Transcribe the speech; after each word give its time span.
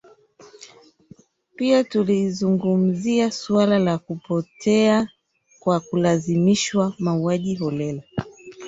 Pia 1.55 1.83
tulizungumzia 1.83 3.31
suala 3.31 3.79
la 3.79 3.97
kupotea 3.97 5.07
kwa 5.59 5.79
kulazimishwa 5.79 6.93
mauaji 6.99 7.55
holela 7.55 8.03